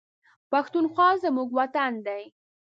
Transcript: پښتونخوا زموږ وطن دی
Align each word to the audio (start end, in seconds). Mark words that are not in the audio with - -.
پښتونخوا 0.51 1.07
زموږ 1.23 1.49
وطن 1.59 1.93
دی 2.07 2.23